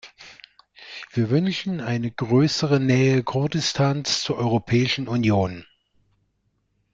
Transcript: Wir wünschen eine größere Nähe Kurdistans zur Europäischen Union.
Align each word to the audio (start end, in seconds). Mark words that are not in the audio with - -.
Wir 1.11 1.29
wünschen 1.29 1.79
eine 1.79 2.09
größere 2.09 2.79
Nähe 2.79 3.21
Kurdistans 3.21 4.23
zur 4.23 4.35
Europäischen 4.37 5.07
Union. 5.07 5.63